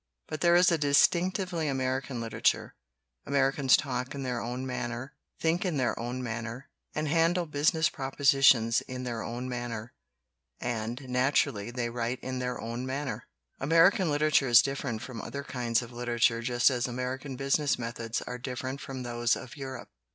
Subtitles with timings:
[0.27, 2.73] But there is a distinctively American literature;
[3.23, 7.75] Americans talk in their own man ner, think in their own manner, and handle busi
[7.75, 9.93] ness propositions in their own manner,
[10.59, 13.27] and natu rally they write in their own manner.
[13.59, 18.39] American literature is different from other kinds of literature just as American business methods are
[18.39, 19.89] different from those of Europe.